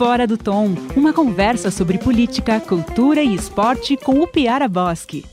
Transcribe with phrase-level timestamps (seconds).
[0.00, 5.26] Fora do Tom, uma conversa sobre política, cultura e esporte com o Piara Bosque.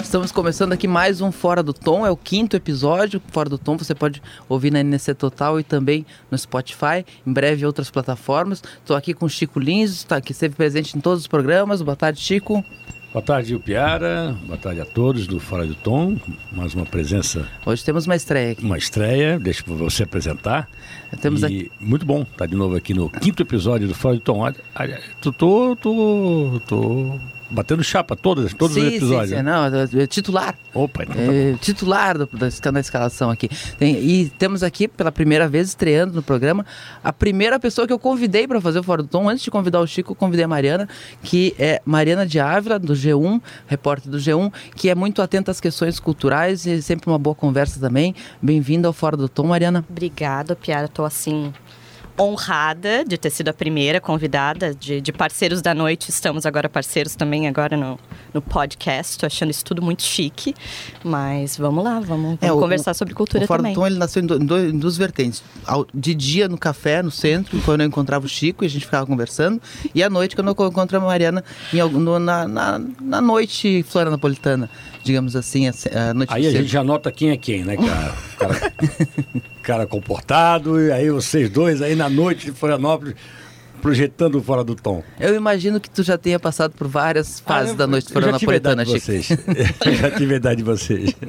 [0.00, 3.20] Estamos começando aqui mais um Fora do Tom, é o quinto episódio.
[3.28, 7.66] Fora do Tom você pode ouvir na NC Total e também no Spotify, em breve
[7.66, 8.62] outras plataformas.
[8.78, 11.82] Estou aqui com o Chico Lins, está aqui sempre presente em todos os programas.
[11.82, 12.64] Boa tarde, Chico.
[13.14, 14.36] Boa tarde, Piara.
[14.44, 16.16] Boa tarde a todos do Fora do Tom.
[16.50, 17.48] Mais uma presença.
[17.64, 18.64] Hoje temos uma estreia aqui.
[18.64, 20.68] Uma estreia, deixa você apresentar.
[21.22, 21.72] Temos e aqui...
[21.78, 24.52] Muito bom estar de novo aqui no quinto episódio do Fora do Tom.
[25.20, 27.20] Tô, tô, tô, tô
[27.54, 29.30] batendo chapa todos, todos sim, os episódios.
[29.30, 29.64] Sim, sim, não,
[30.02, 30.54] é titular.
[30.74, 33.48] Opa, então tá é, titular do, da, da, escalação aqui.
[33.78, 36.66] Tem, e temos aqui, pela primeira vez, estreando no programa,
[37.02, 39.28] a primeira pessoa que eu convidei para fazer o Fora do Tom.
[39.28, 40.88] Antes de convidar o Chico, eu convidei a Mariana,
[41.22, 45.60] que é Mariana de Ávila, do G1, repórter do G1, que é muito atenta às
[45.60, 48.14] questões culturais e sempre uma boa conversa também.
[48.42, 49.84] Bem-vinda ao Fora do Tom, Mariana.
[49.88, 50.86] Obrigada, Piara.
[50.86, 51.52] Estou assim
[52.18, 56.10] honrada de ter sido a primeira convidada de, de, parceiros da noite.
[56.10, 57.98] Estamos agora parceiros também agora no,
[58.32, 59.12] no podcast.
[59.12, 60.54] Estou achando isso tudo muito chique.
[61.02, 63.74] Mas vamos lá, vamos, vamos é, conversar o, sobre cultura o Fora também.
[63.74, 65.42] Tom, ele nasceu em, do, em, dois, em, duas vertentes.
[65.92, 69.06] De dia no café, no centro, quando eu encontrava o Chico e a gente ficava
[69.06, 69.60] conversando.
[69.94, 74.70] E à noite, quando eu encontro a Mariana em, no, na, na, na noite florianopolitana
[75.04, 78.14] digamos assim, a, noite Aí a gente já nota quem é quem, né, cara?
[78.38, 78.72] cara,
[79.62, 83.14] cara comportado, e aí vocês dois aí na noite de Florianópolis
[83.82, 85.02] projetando fora do tom.
[85.20, 88.82] Eu imagino que tu já tenha passado por várias fases ah, eu, da noite florianopolitana,
[88.82, 88.98] Chico.
[88.98, 89.30] Vocês.
[89.84, 91.14] eu já tive idade de vocês.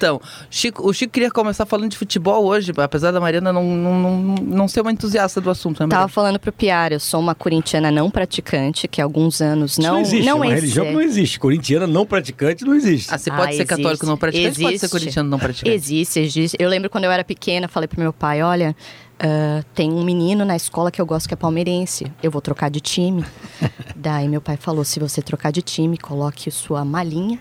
[0.00, 4.00] Então, Chico, o Chico queria começar falando de futebol hoje, apesar da Mariana não, não,
[4.00, 5.82] não, não ser uma entusiasta do assunto.
[5.82, 9.76] Né, Tava falando pro Piara, eu sou uma corintiana não praticante, que há alguns anos
[9.76, 10.24] não, não existe.
[10.24, 11.38] Não uma religião que não existe.
[11.38, 13.12] Corintiana não praticante não existe.
[13.12, 13.66] Ah, você pode ah, ser existe.
[13.66, 14.62] católico não praticante, existe.
[14.62, 15.76] pode ser corintiano não praticante.
[15.76, 16.56] Existe, existe.
[16.58, 18.74] Eu lembro quando eu era pequena, falei pro meu pai, olha,
[19.22, 22.10] Uh, tem um menino na escola que eu gosto que é palmeirense.
[22.22, 23.22] Eu vou trocar de time.
[23.94, 27.38] Daí meu pai falou: se você trocar de time, coloque sua malinha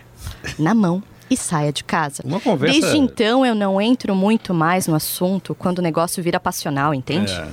[0.59, 2.23] na mão e saia de casa.
[2.25, 2.79] Uma conversa...
[2.79, 7.31] Desde então eu não entro muito mais no assunto quando o negócio vira passional, entende?
[7.31, 7.47] É.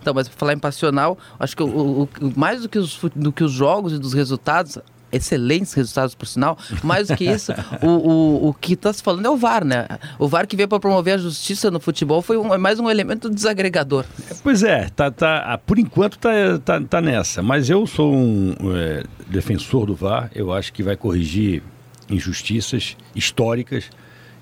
[0.00, 2.98] Então, mas para falar em passional, acho que o, o, o, mais do que, os,
[3.14, 4.78] do que os jogos e dos resultados,
[5.12, 6.56] excelentes resultados por sinal.
[6.82, 9.86] Mais do que isso, o, o, o que está se falando é o VAR, né?
[10.18, 12.88] O VAR que veio para promover a justiça no futebol foi um, é mais um
[12.88, 14.04] elemento desagregador.
[14.42, 16.30] Pois é, tá, tá, por enquanto tá,
[16.64, 17.42] tá, tá nessa.
[17.42, 20.30] Mas eu sou um é, defensor do VAR.
[20.34, 21.62] Eu acho que vai corrigir
[22.10, 23.90] injustiças históricas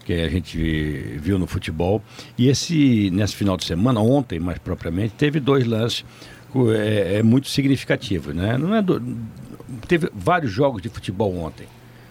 [0.04, 0.58] que a gente
[1.18, 2.02] viu no futebol.
[2.36, 6.04] E esse, nesse final de semana, ontem mais propriamente, teve dois lances
[6.74, 8.34] é, é muito significativos.
[8.34, 8.56] Né?
[8.56, 9.02] Não é do,
[9.86, 11.66] teve vários jogos de futebol ontem.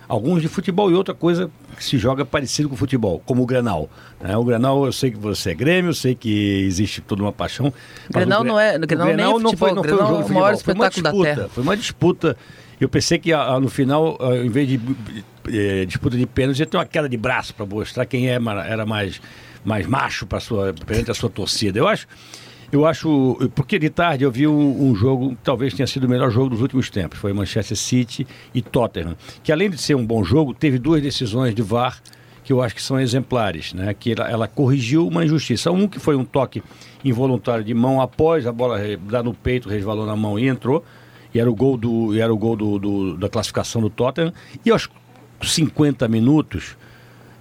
[0.07, 3.45] Alguns de futebol e outra coisa que se joga parecido com o futebol, como o
[3.45, 3.89] Granal.
[4.21, 4.37] Né?
[4.37, 7.73] O Granal, eu sei que você é Grêmio, eu sei que existe toda uma paixão.
[8.09, 10.23] Granal não é, Granal, Grenal nem é futebol, não foi, não foi um jogo de
[10.23, 12.37] futebol, maior foi uma disputa, Foi uma disputa
[12.79, 14.79] eu pensei que no final, em vez de
[15.49, 18.85] é, disputa de pênalti, ia ter uma queda de braço para mostrar quem é, era
[18.85, 19.19] mais,
[19.65, 21.79] mais macho para sua, perante a sua torcida.
[21.79, 22.07] Eu acho,
[22.71, 23.37] eu acho.
[23.55, 26.49] Porque de tarde eu vi um, um, jogo que talvez tenha sido o melhor jogo
[26.49, 27.17] dos últimos tempos.
[27.17, 29.15] Foi Manchester City e Tottenham.
[29.43, 32.01] Que além de ser um bom jogo, teve duas decisões de VAR
[32.43, 33.93] que eu acho que são exemplares, né?
[33.93, 35.69] Que ela, ela, corrigiu uma injustiça.
[35.69, 36.63] Um que foi um toque
[37.03, 40.83] involuntário de mão após a bola dar no peito, resvalou na mão e entrou
[41.37, 44.33] e era o gol, do, era o gol do, do, da classificação do Tottenham.
[44.65, 44.89] E aos
[45.39, 46.75] 50 minutos,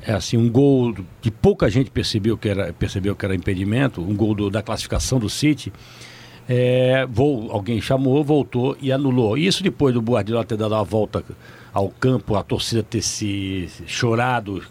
[0.02, 4.14] é assim, um gol que pouca gente percebeu que era, percebeu que era impedimento, um
[4.14, 5.72] gol do, da classificação do City.
[6.46, 9.38] É, vou, alguém chamou, voltou e anulou.
[9.38, 11.24] Isso depois do Guardiola ter dado a volta
[11.72, 14.62] ao campo, a torcida ter se chorado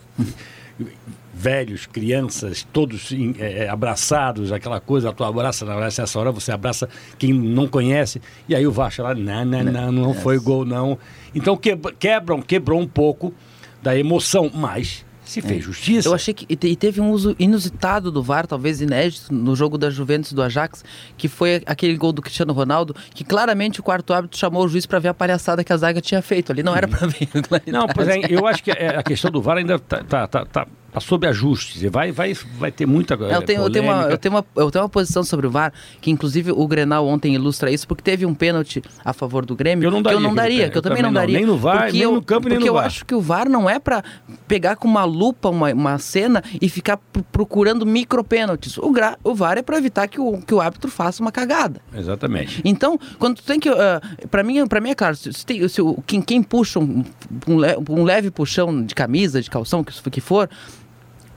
[1.34, 7.34] velhos, crianças, todos é, abraçados, aquela coisa, a tua abraça, nessa hora você abraça quem
[7.34, 10.98] não conhece, e aí o Vasco lá, não, não, não, não foi gol não.
[11.34, 11.58] Então
[12.00, 13.34] quebram, quebrou um pouco
[13.82, 15.62] da emoção, mas se fez é.
[15.62, 16.08] justiça.
[16.08, 19.90] Eu achei que e teve um uso inusitado do VAR, talvez inédito, no jogo da
[19.90, 20.84] Juventus do Ajax,
[21.18, 24.86] que foi aquele gol do Cristiano Ronaldo, que claramente o quarto árbitro chamou o juiz
[24.86, 26.52] para ver a palhaçada que a zaga tinha feito.
[26.52, 27.28] Ali não era para ver.
[27.68, 30.68] Não, pois é, eu acho que a questão do VAR ainda tá, tá, tá, tá
[30.96, 31.90] Tá sob ajuste.
[31.90, 34.84] Vai, vai, vai ter muita eu tenho, eu tenho, uma, eu, tenho uma, eu tenho
[34.84, 38.34] uma posição sobre o VAR, que inclusive o Grenal ontem ilustra isso, porque teve um
[38.34, 41.04] pênalti a favor do Grêmio, eu não daria, que eu não daria, que eu, também,
[41.04, 41.38] não daria.
[41.38, 42.68] Nem no VAR, nem eu, no campo, nem no VAR.
[42.68, 44.06] Porque eu acho que o VAR não é para
[44.48, 46.98] pegar com uma lupa uma, uma cena e ficar
[47.30, 48.78] procurando micro pênaltis.
[48.78, 51.82] O, gra, o VAR é para evitar que o, que o árbitro faça uma cagada.
[51.94, 52.62] Exatamente.
[52.64, 53.70] Então, quando tu tem que...
[53.70, 57.04] Uh, para mim, mim é claro, se, tem, se, quem, quem puxa um,
[57.48, 60.50] um, leve puxão de camisa, de calção, que, que for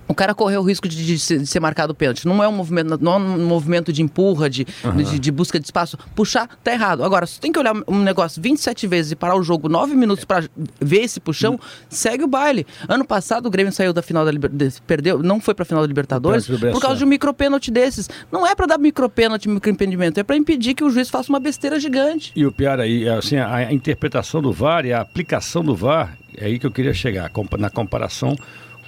[0.09, 2.27] o cara correu o risco de, de ser, de ser marcado pênalti.
[2.27, 4.67] Não é um movimento, não é um movimento de empurra, de,
[4.97, 5.99] de, de busca de espaço.
[6.15, 7.05] Puxar, tá errado.
[7.05, 10.25] Agora, se tem que olhar um negócio 27 vezes e parar o jogo 9 minutos
[10.25, 10.49] para
[10.81, 11.61] ver esse puxão,
[11.91, 12.67] segue o baile.
[12.89, 15.87] Ano passado o Grêmio saiu da final da Libertadores, perdeu, não foi pra final da
[15.87, 18.09] Libertadores Pênalti do por causa de um micropênalti desses.
[18.33, 21.79] Não é pra dar micropênalti, microimpedimento, é pra impedir que o juiz faça uma besteira
[21.79, 22.33] gigante.
[22.35, 26.17] E o pior aí, assim, a, a interpretação do VAR e a aplicação do VAR,
[26.37, 28.37] é aí que eu queria chegar, na comparação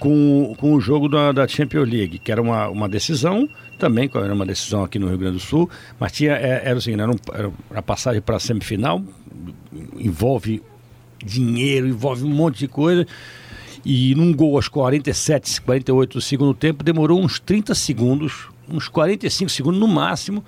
[0.00, 3.47] com, com o jogo da, da Champions League, que era uma, uma decisão,
[3.79, 5.69] também era uma decisão aqui no Rio Grande do Sul,
[6.00, 9.02] mas tinha, é, era o seguinte, era, um, era a passagem para a semifinal,
[9.97, 10.62] envolve
[11.23, 13.06] dinheiro, envolve um monte de coisa,
[13.85, 19.50] e num gol aos 47, 48 do segundo tempo, demorou uns 30 segundos, uns 45
[19.50, 20.43] segundos no máximo,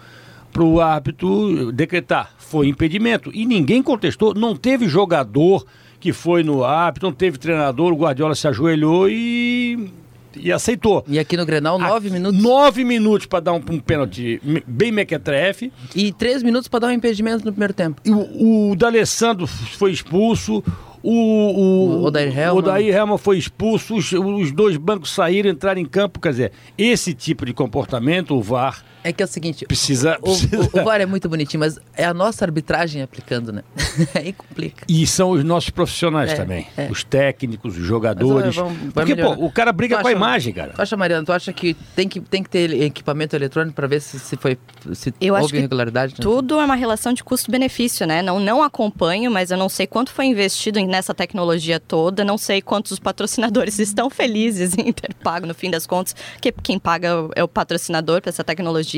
[0.51, 2.35] para o árbitro decretar.
[2.37, 3.31] Foi impedimento.
[3.33, 5.65] E ninguém contestou, não teve jogador
[6.03, 9.89] que foi no árbitro, não teve treinador, o Guardiola se ajoelhou e,
[10.35, 11.05] e aceitou.
[11.07, 12.43] E aqui no Grenal, 9 Ah, minutos.
[12.43, 15.73] Nove minutos para dar um, um pênalti bem mequetrefe.
[15.95, 18.03] E 3 minutos pra dar um impedimento no primeiro tempo.
[18.05, 20.61] E O, o D'Alessandro foi expulso.
[21.05, 22.59] O, o, O Odair Helman.
[22.59, 23.95] Odair Helman foi expulso.
[23.95, 26.19] Os, os dois bancos saíram, entraram em campo.
[26.19, 30.17] Quer dizer, esse tipo de comportamento, o VAR É que é o seguinte, precisa.
[30.21, 33.63] o, precisa- o, o VAR é muito bonitinho, mas é a nossa arbitragem aplicando, né?
[34.15, 34.85] Aí complica.
[34.89, 36.67] E são os nossos profissionais É, também.
[36.77, 36.89] é.
[36.91, 38.57] Os técnicos, os jogadores.
[38.57, 40.73] Mas, vai Porque, pô, o cara briga Tu com a acha- imagem, cara.
[40.73, 44.01] Tu acha, Mariana, tu acha que tem que, tem que ter equipamento eletrônico pra ver
[44.01, 44.57] se, se foi
[44.95, 46.13] se Eu acho houve que irregularidade?
[46.15, 46.19] né?
[46.21, 48.23] Tudo é uma relação de custo-benefício, né?
[48.23, 52.63] Não, não acompanho, mas eu não sei quanto foi investido nessa tecnologia toda, não sei
[52.63, 57.09] quantos os patrocinadores estão felizes em ter pago no fim das contas, que quem paga
[57.09, 58.92] é o- é o patrocinador para essa tecnologia.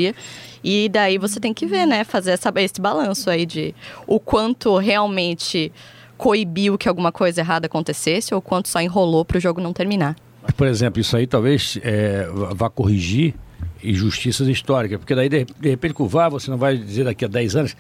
[0.63, 2.05] E daí você tem que ver, né?
[2.05, 3.75] Fazer essa, esse balanço aí de
[4.07, 5.71] o quanto realmente
[6.17, 10.17] coibiu que alguma coisa errada acontecesse ou quanto só enrolou para o jogo não terminar.
[10.57, 13.35] Por exemplo, isso aí talvez é, vá corrigir
[13.83, 17.25] injustiças históricas, porque daí, de, de repente, com o VAR, você não vai dizer daqui
[17.25, 17.77] a 10 anos.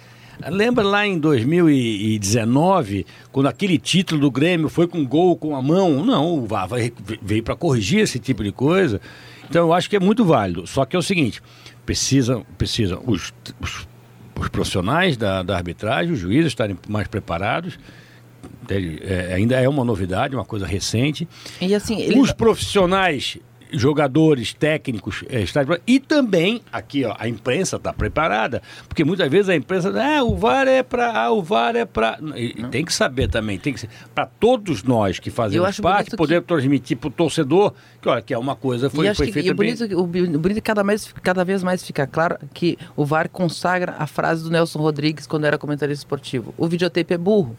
[0.48, 6.04] Lembra lá em 2019, quando aquele título do Grêmio foi com gol com a mão?
[6.04, 6.68] Não, o VAR
[7.22, 9.00] veio para corrigir esse tipo de coisa.
[9.48, 10.66] Então, eu acho que é muito válido.
[10.66, 11.40] Só que é o seguinte:
[11.84, 13.86] precisam, precisam os, os,
[14.38, 17.78] os profissionais da, da arbitragem, os juízes estarem mais preparados.
[18.68, 21.28] É, ainda é uma novidade, uma coisa recente.
[21.60, 23.38] E assim, ele, Os profissionais,
[23.76, 29.48] jogadores, técnicos, eh, estádio, e também aqui ó, a imprensa está preparada, porque muitas vezes
[29.48, 32.18] a imprensa, ah, o VAR é para, ah, o VAR é para,
[32.70, 36.96] tem que saber também, tem que ser para todos nós que fazemos parte poder transmitir
[36.96, 39.54] para o torcedor que olha que é uma coisa foi, foi que feita e o
[39.54, 39.74] bem.
[39.74, 43.04] bonito, bi- o bonito é que cada, mais, cada vez mais fica claro que o
[43.04, 46.54] VAR consagra a frase do Nelson Rodrigues quando era comentarista esportivo.
[46.58, 47.56] O videotape é burro.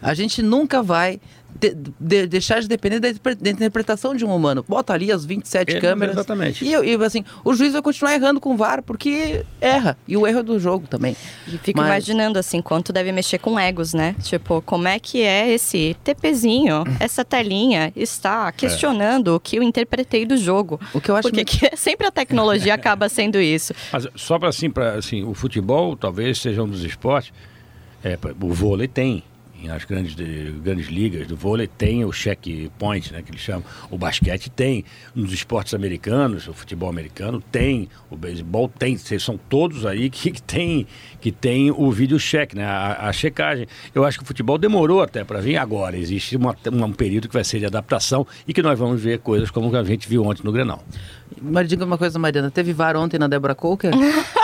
[0.00, 1.20] A gente nunca vai
[1.58, 3.08] de- de- deixar de depender da,
[3.40, 4.64] da interpretação de um humano.
[4.68, 6.14] Bota ali as 27 É, câmeras.
[6.16, 6.64] exatamente.
[6.64, 9.96] E, eu- e, assim, o juiz vai continuar errando com o VAR porque erra.
[10.08, 11.16] E o erro é do jogo também.
[11.46, 14.14] E fico Mas- imaginando, assim, quanto deve mexer com egos, né?
[14.22, 20.26] Tipo, como é que é esse TPzinho, essa telinha está questionando o que eu interpretei
[20.26, 20.80] do jogo.
[20.92, 23.72] O que eu acho Porque que sempre a tecnologia acaba sendo isso.
[23.92, 27.32] Mas só para assim, para assim, o futebol talvez seja um dos esportes.
[28.04, 29.22] É, o vôlei tem.
[29.70, 33.64] As grandes, de- grandes ligas do vôlei tem o check point, né, que eles chamam.
[33.90, 34.84] O basquete tem.
[35.14, 37.88] Nos esportes americanos, o futebol americano tem.
[38.10, 38.96] O beisebol tem.
[38.96, 40.86] Vocês São todos aí que, que tem
[41.20, 43.66] que tem o vídeo check, né, a, a checagem.
[43.94, 45.56] Eu acho que o futebol demorou até para vir.
[45.56, 49.20] Agora existe uma, um período que vai ser de adaptação e que nós vamos ver
[49.20, 50.84] coisas como a gente viu ontem no Grenal.
[51.40, 52.50] Mas diga uma coisa, Mariana.
[52.50, 53.92] Teve VAR ontem na Débora Coker?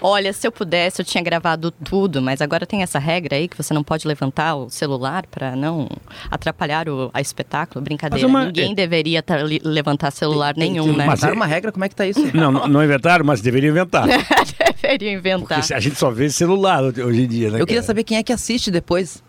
[0.00, 3.56] Olha, se eu pudesse, eu tinha gravado tudo, mas agora tem essa regra aí que
[3.56, 5.88] você não pode levantar o celular para não
[6.30, 7.82] atrapalhar o a espetáculo.
[7.84, 8.26] Brincadeira.
[8.28, 11.04] Mas uma- Ninguém é- deveria tá li- levantar celular nenhum, né?
[11.06, 11.72] Mas Inventaram é- uma regra?
[11.72, 12.20] Como é que tá isso?
[12.36, 14.06] Não, não, não inventaram, mas deveriam inventar.
[14.82, 15.58] deveria inventar.
[15.60, 17.60] Porque a gente só vê celular hoje em dia, né?
[17.60, 17.86] Eu queria cara?
[17.86, 19.22] saber quem é que assiste depois.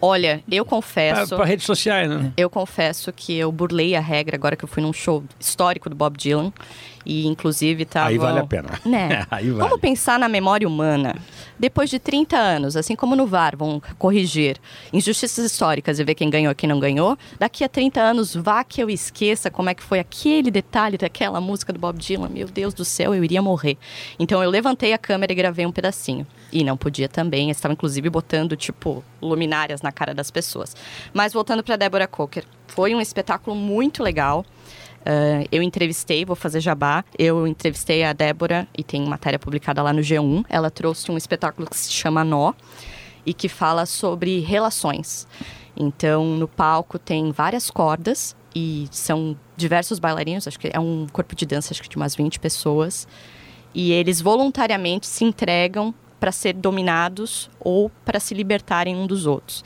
[0.00, 1.34] Olha, eu confesso.
[1.34, 2.32] pra redes sociais, né?
[2.36, 5.96] Eu confesso que eu burlei a regra agora que eu fui num show histórico do
[5.96, 6.52] Bob Dylan.
[7.04, 8.08] E inclusive tava.
[8.08, 8.68] Aí vale a pena.
[8.84, 9.26] Né?
[9.30, 9.68] Aí vale.
[9.68, 11.16] Vamos pensar na memória humana.
[11.58, 14.56] Depois de 30 anos, assim como no VAR vão corrigir
[14.92, 18.62] injustiças históricas e ver quem ganhou e quem não ganhou, daqui a 30 anos, vá
[18.62, 22.28] que eu esqueça como é que foi aquele detalhe daquela música do Bob Dylan.
[22.28, 23.76] Meu Deus do céu, eu iria morrer.
[24.18, 26.26] Então eu levantei a câmera e gravei um pedacinho.
[26.52, 30.76] E não podia também, estava inclusive botando, tipo, luminárias na cara das pessoas.
[31.12, 34.46] Mas voltando para Débora Coker, foi um espetáculo muito legal.
[35.04, 37.04] Ah, eu entrevistei, vou fazer jabá.
[37.18, 40.44] Eu entrevistei a Débora e tem matéria publicada lá no G1.
[40.48, 42.52] Ela trouxe um espetáculo que se chama Nó
[43.24, 45.26] e que fala sobre relações.
[45.76, 51.36] Então, no palco tem várias cordas e são diversos bailarinos, acho que é um corpo
[51.36, 53.06] de dança acho que de umas 20 pessoas.
[53.74, 59.64] E eles voluntariamente se entregam para ser dominados ou para se libertarem um dos outros.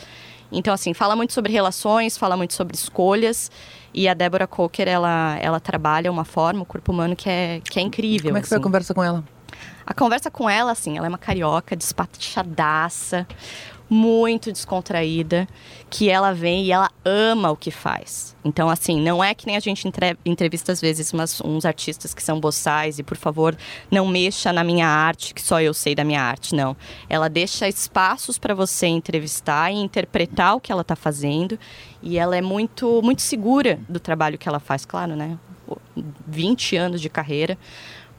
[0.52, 3.50] Então, assim, fala muito sobre relações, fala muito sobre escolhas.
[3.94, 7.78] E a Débora Coker, ela, ela trabalha uma forma, o corpo humano, que é, que
[7.78, 8.30] é incrível.
[8.30, 8.48] Como é que assim.
[8.50, 9.24] foi a conversa com ela?
[9.86, 13.26] A conversa com ela, assim, ela é uma carioca, despachadaça,
[13.92, 15.46] muito descontraída,
[15.90, 18.34] que ela vem e ela ama o que faz.
[18.42, 22.14] Então, assim, não é que nem a gente entre- entrevista às vezes umas- uns artistas
[22.14, 23.54] que são boçais e, por favor,
[23.90, 26.54] não mexa na minha arte, que só eu sei da minha arte.
[26.54, 26.74] Não.
[27.08, 31.58] Ela deixa espaços para você entrevistar e interpretar o que ela está fazendo.
[32.02, 35.38] E ela é muito, muito segura do trabalho que ela faz, claro, né?
[36.26, 37.58] 20 anos de carreira.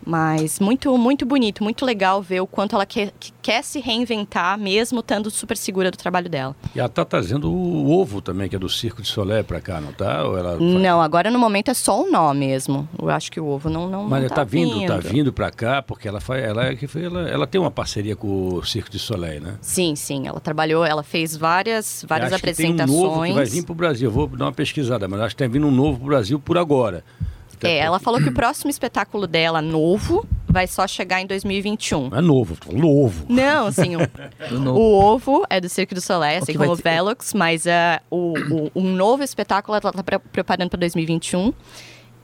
[0.05, 4.57] Mas muito, muito bonito, muito legal ver o quanto ela quer, que quer se reinventar,
[4.57, 6.55] mesmo estando super segura do trabalho dela.
[6.75, 9.79] E ela tá trazendo o ovo também, que é do Circo de Solé pra cá,
[9.79, 10.23] não tá?
[10.25, 12.87] Ou ela Não, agora no momento é só o nó mesmo.
[13.01, 15.49] Eu acho que o ovo não, não, Mas não tá, tá vindo, tá vindo pra
[15.51, 18.63] cá, porque ela faz, ela, é que foi- ela, ela tem uma parceria com o
[18.65, 19.55] Circo de Soleil, né?
[19.61, 20.27] Sim, sim.
[20.27, 23.03] Ela trabalhou, ela fez várias, várias acho que tem um apresentações.
[23.03, 24.09] novo que vai vir pro Brasil.
[24.09, 26.57] Eu vou dar uma pesquisada, mas acho que tem vindo um novo pro Brasil por
[26.57, 27.03] agora.
[27.67, 32.09] É, ela falou que o próximo espetáculo dela, novo, vai só chegar em 2021.
[32.09, 33.25] Não é novo, novo.
[33.29, 33.95] Não, sim,
[34.51, 34.79] o, novo.
[34.79, 37.69] o ovo é do Circo do Soleil, assim que como o ter- Velox, mas uh,
[38.09, 41.53] o, o- um novo espetáculo ela está preparando para 2021.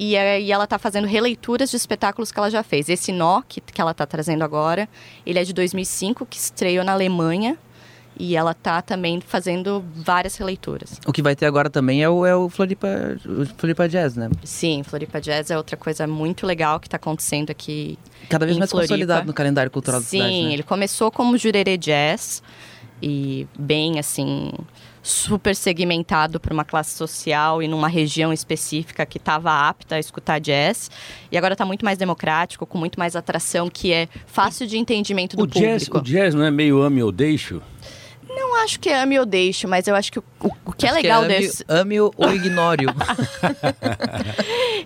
[0.01, 2.87] E, e ela está fazendo releituras de espetáculos que ela já fez.
[2.87, 4.87] Esse Nó, que, que ela está trazendo agora,
[5.25, 7.57] ele é de 2005, que estreou na Alemanha.
[8.21, 10.99] E ela tá também fazendo várias releituras.
[11.07, 12.87] O que vai ter agora também é o, é o Floripa,
[13.25, 14.29] o Floripa Jazz, né?
[14.43, 17.97] Sim, Floripa Jazz é outra coisa muito legal que está acontecendo aqui
[18.27, 18.89] Cada vez Em mais Floripa.
[18.89, 20.53] consolidado no calendário cultural Sim, da cidade, né?
[20.53, 22.43] ele começou como Jurerê Jazz
[23.01, 24.51] e bem assim
[25.01, 30.39] super segmentado para uma classe social e numa região específica que estava apta a escutar
[30.39, 30.91] jazz
[31.31, 35.37] e agora está muito mais democrático, com muito mais atração, que é fácil de entendimento
[35.37, 35.97] do O jazz, público.
[35.99, 37.61] o jazz não é meio ame ou deixo?
[38.29, 40.23] Não acho que é ame ou deixe, mas eu acho que o,
[40.65, 42.85] o- que é Acho legal ame, desse, Ame ou ignore.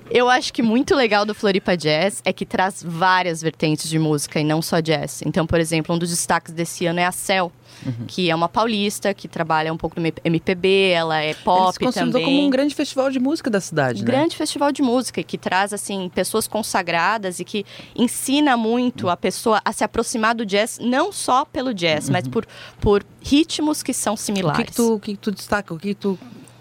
[0.09, 4.39] Eu acho que muito legal do Floripa Jazz é que traz várias vertentes de música
[4.39, 5.21] e não só jazz.
[5.25, 7.51] Então, por exemplo, um dos destaques desse ano é a Cel,
[7.85, 8.05] Uhum.
[8.07, 12.21] que é uma paulista que trabalha um pouco no MPB, ela é pop se consolidou
[12.21, 12.25] também.
[12.37, 14.11] como um grande festival de música da cidade, Um né?
[14.11, 19.61] grande festival de música que traz assim pessoas consagradas e que ensina muito a pessoa
[19.65, 22.45] a se aproximar do jazz não só pelo jazz, mas por,
[22.79, 24.15] por ritmos que são Uhum.
[24.15, 24.57] O similares.
[24.65, 25.73] que, que, tu, o que tu destaca?
[25.73, 26.17] O que, tu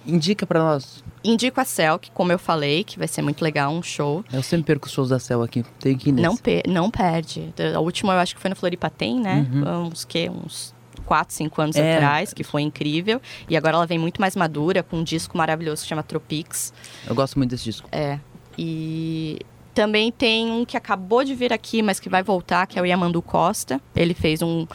[0.06, 1.04] indica pra nós?
[1.22, 4.24] Indico a Cel, que como eu falei, que vai ser muito legal, um show.
[4.32, 5.64] Eu sempre perco os shows da Cel aqui.
[5.78, 6.26] Tenho que ir nesse.
[6.26, 7.52] Não, per não perde.
[7.74, 9.46] A última eu acho que foi no Floripa Tem, né?
[9.52, 9.86] Uhum.
[9.86, 10.74] Uns que uns
[11.12, 11.96] 4, 5 anos É.
[11.96, 13.20] atrás, que foi incrível.
[13.46, 16.72] E agora ela vem muito mais madura, com um disco maravilhoso que chama Tropics.
[17.06, 17.86] Eu gosto muito desse disco.
[17.92, 18.18] É.
[18.56, 19.38] E
[19.74, 22.86] também tem um que acabou de vir aqui, mas que vai voltar, que é o
[22.86, 23.78] Yamandu Costa.
[23.94, 24.66] Ele fez um.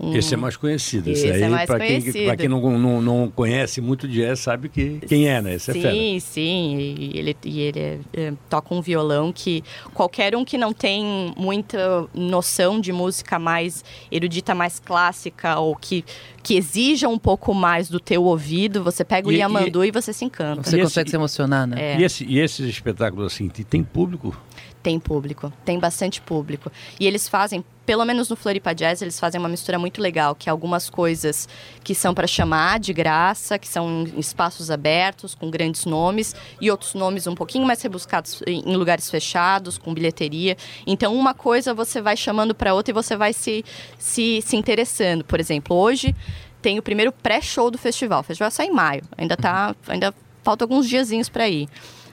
[0.00, 1.10] Um- Esse é mais conhecido.
[1.10, 4.40] Esse, Esse é aí, mais pra quem, pra quem não, não, não conhece muito jazz,
[4.40, 5.54] sabe que, quem é, né?
[5.54, 5.92] Esse é fera.
[5.94, 6.76] Sim, sim.
[6.98, 11.34] E ele, e ele é, é, toca um violão que qualquer um que não tem
[11.36, 16.04] muita noção de música mais erudita, mais clássica, ou que,
[16.42, 19.90] que exija um pouco mais do teu ouvido, você pega o E- e- Yamandu e,
[19.90, 20.62] você se encanta.
[20.62, 21.76] Você E esse- consegue se emocionar, né?
[21.94, 22.00] É.
[22.00, 24.34] E, esse- e esses espetáculos assim, tem público?
[24.82, 26.72] Tem público, tem bastante público.
[26.98, 30.48] E eles fazem, pelo menos no Floripa Jazz, eles fazem uma mistura muito legal, que
[30.48, 31.46] é algumas coisas
[31.84, 36.70] que são para chamar de graça, que são em espaços abertos, com grandes nomes, e
[36.70, 40.56] outros nomes um pouquinho mais rebuscados em lugares fechados, com bilheteria.
[40.86, 43.62] Então, uma coisa você vai chamando para outra e você vai se,
[43.98, 45.24] se, se interessando.
[45.24, 46.16] Por exemplo, hoje
[46.62, 48.20] tem o primeiro pré-show do festival.
[48.20, 51.68] O festival é só em maio, ainda tá, ainda falta alguns diazinhos para ir.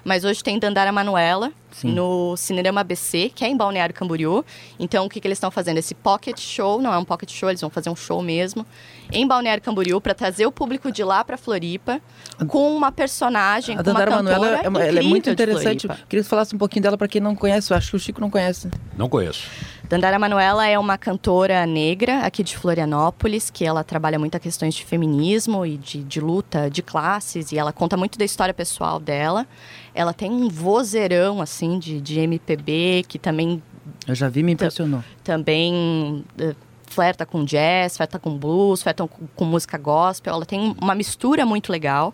[0.08, 1.92] Mas hoje tem Dandara Manuela, Sim.
[1.92, 4.46] no Cinerama ABC, que é em Balneário Camboriú.
[4.80, 5.80] Então, o que, que eles estão fazendo?
[5.80, 8.66] Esse pocket show, não é um pocket show, eles vão fazer um show mesmo,
[9.12, 12.02] em Balneário Camboriú, para trazer o público de lá para Floripa,
[12.48, 15.88] com uma personagem, A com uma Dandara cantora Manuela é, uma- ela é muito interessante.
[15.88, 17.72] Queria que você falasse um pouquinho dela pra quem não conhece.
[17.72, 18.70] Eu acho que o Chico não conhece.
[18.98, 19.48] Não conheço.
[19.90, 24.76] Dandara Manuela é uma cantora negra aqui de Florianópolis, que ela trabalha muito a questões
[24.76, 29.00] de feminismo e de, de luta de classes, e ela conta muito da história pessoal
[29.00, 29.48] dela.
[29.96, 33.64] Ela tem um vozeirão, assim, de, de MPB, que também
[34.06, 35.02] Eu já vi, me impressionou.
[35.24, 36.54] também eh,
[36.98, 40.34] flerta com jazz, flerta com blues, flerta com, com música gospel.
[40.34, 42.12] Ela tem uma mistura muito legal.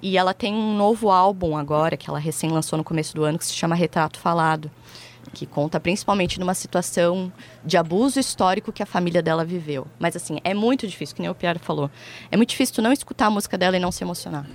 [0.00, 3.38] E ela tem um novo álbum agora, que ela recém lançou no começo do ano,
[3.38, 4.70] que se chama Retrato Falado.
[5.34, 7.30] Que conta principalmente numa situação
[7.62, 9.86] de abuso histórico que a família dela viveu.
[9.98, 11.90] Mas assim, é muito difícil, que nem o Pierre falou.
[12.30, 14.46] É muito difícil tu não escutar a música dela e não se emocionar.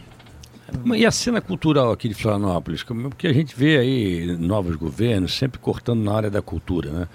[0.95, 2.81] E a cena cultural aqui de Florianópolis?
[2.83, 7.07] Porque a gente vê aí novos governos sempre cortando na área da cultura, né?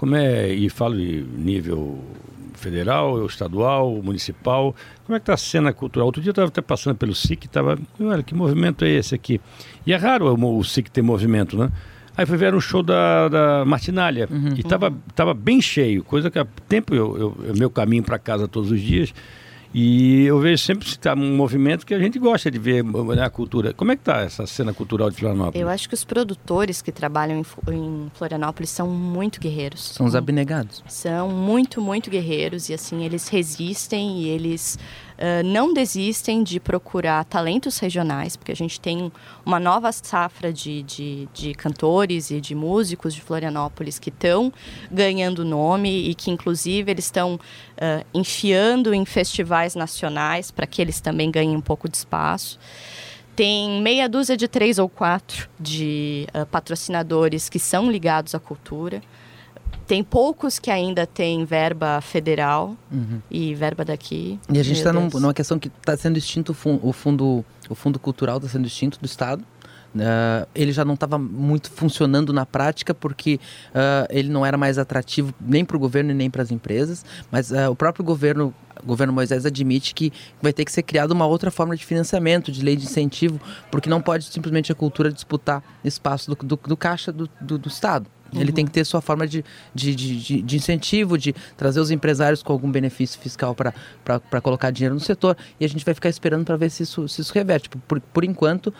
[0.00, 2.02] Como é, e falo de nível
[2.54, 6.06] federal, estadual, municipal, como é que está a cena cultural?
[6.06, 9.14] Outro dia eu estava até passando pelo SIC e estava, olha, que movimento é esse
[9.14, 9.38] aqui?
[9.86, 11.70] E é raro o SIC ter movimento, né?
[12.16, 14.54] Aí foi ver um show da, da Martinalha uhum.
[14.56, 18.18] e estava tava bem cheio, coisa que há tempo eu, eu, eu meu caminho para
[18.18, 19.12] casa todos os dias
[19.72, 23.22] e eu vejo sempre que está um movimento que a gente gosta de ver né,
[23.22, 23.72] a cultura.
[23.72, 25.60] Como é que está essa cena cultural de Florianópolis?
[25.60, 29.90] Eu acho que os produtores que trabalham em, em Florianópolis são muito guerreiros.
[29.94, 30.82] São os abnegados.
[30.88, 34.76] São muito, muito guerreiros e assim eles resistem e eles
[35.20, 39.12] uh, não desistem de procurar talentos regionais, porque a gente tem
[39.44, 44.52] uma nova safra de, de, de cantores e de músicos de Florianópolis que estão
[44.90, 51.00] ganhando nome e que, inclusive, eles estão uh, enfiando em festivais nacionais para que eles
[51.00, 52.58] também ganhem um pouco de espaço
[53.36, 59.00] tem meia dúzia de três ou quatro de uh, patrocinadores que são ligados à cultura.
[59.90, 63.20] Tem poucos que ainda têm verba federal uhum.
[63.28, 64.38] e verba daqui.
[64.48, 67.98] E a gente está num, numa questão que está sendo extinto o fundo, o fundo
[67.98, 69.42] cultural está sendo extinto do Estado.
[69.92, 74.78] Uh, ele já não estava muito funcionando na prática porque uh, ele não era mais
[74.78, 78.86] atrativo nem para o governo nem para as empresas, mas uh, o próprio governo, o
[78.86, 82.62] governo Moisés admite que vai ter que ser criada uma outra forma de financiamento, de
[82.62, 83.40] lei de incentivo,
[83.72, 88.06] porque não pode simplesmente a cultura disputar espaço do, do, do caixa do, do Estado.
[88.32, 88.40] Uhum.
[88.40, 89.44] Ele tem que ter sua forma de,
[89.74, 94.94] de, de, de, incentivo, de trazer os empresários com algum benefício fiscal para colocar dinheiro
[94.94, 95.36] no setor.
[95.58, 97.68] E a gente vai ficar esperando para ver se isso, se isso reverte.
[97.68, 98.72] Tipo, por, por enquanto,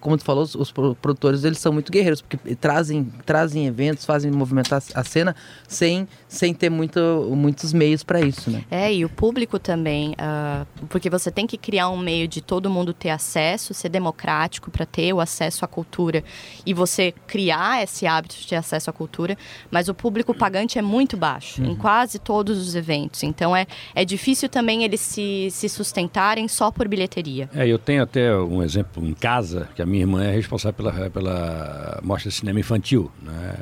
[0.00, 4.30] como tu falou, os, os, produtores eles são muito guerreiros, porque trazem, trazem eventos, fazem
[4.30, 5.34] movimentar a cena
[5.68, 7.00] sem, sem ter muito,
[7.36, 8.50] muitos meios para isso.
[8.50, 8.64] Né?
[8.70, 12.70] É, e o público também, uh, porque você tem que criar um meio de todo
[12.70, 16.24] mundo ter acesso, ser democrático para ter o acesso à cultura
[16.64, 19.36] e você criar esse hábito de ter acesso à cultura,
[19.70, 21.70] mas o público pagante é muito baixo uhum.
[21.70, 23.22] em quase todos os eventos.
[23.22, 27.48] Então é, é difícil também eles se, se sustentarem só por bilheteria.
[27.54, 31.10] É, eu tenho até um exemplo em casa, que a minha irmã é responsável pela,
[31.10, 33.10] pela mostra de cinema infantil.
[33.22, 33.54] Né?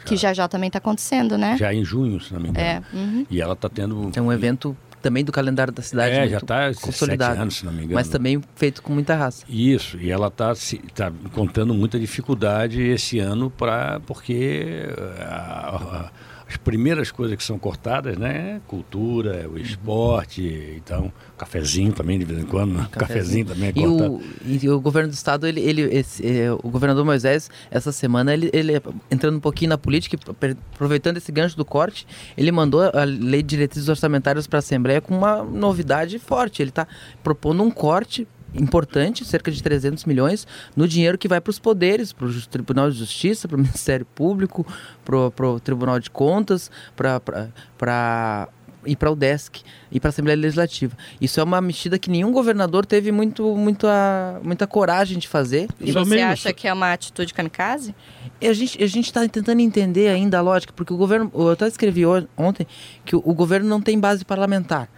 [0.00, 1.56] Já, que já já também está acontecendo, né?
[1.56, 2.66] Já em junho, se não me engano.
[2.66, 2.82] É.
[2.92, 3.26] Uhum.
[3.30, 4.10] E ela está tendo.
[4.16, 6.14] É um evento também do calendário da cidade.
[6.14, 7.40] É, já está consolidado.
[7.40, 7.94] anos, se não me engano.
[7.94, 9.44] Mas também feito com muita raça.
[9.48, 10.54] Isso, e ela está
[10.94, 14.86] tá contando muita dificuldade esse ano para porque
[15.18, 16.10] a, a,
[16.52, 18.60] as primeiras coisas que são cortadas, né?
[18.66, 22.88] Cultura, o esporte, então, cafezinho também de vez em quando, né?
[22.90, 23.46] cafezinho.
[23.46, 24.22] cafezinho também é cortado.
[24.44, 27.90] E o, e o governo do estado, ele, ele esse, é, o governador Moisés, essa
[27.90, 30.18] semana, ele, ele entrando um pouquinho na política,
[30.74, 35.00] aproveitando esse gancho do corte, ele mandou a lei de diretrizes orçamentárias para a Assembleia
[35.00, 36.62] com uma novidade forte.
[36.62, 36.86] Ele está
[37.22, 42.12] propondo um corte importante, cerca de 300 milhões, no dinheiro que vai para os poderes,
[42.12, 44.66] para o Tribunal de Justiça, para o Ministério Público,
[45.04, 48.48] para o Tribunal de Contas, para
[48.84, 50.96] e para o DESC e para a Assembleia Legislativa.
[51.20, 55.68] Isso é uma mexida que nenhum governador teve muito, muita, muita coragem de fazer.
[55.80, 57.94] E você acha que é uma atitude kamikaze?
[58.40, 61.30] A gente a está tentando entender ainda a lógica, porque o governo.
[61.34, 62.02] Eu até escrevi
[62.36, 62.66] ontem
[63.04, 64.88] que o, o governo não tem base parlamentar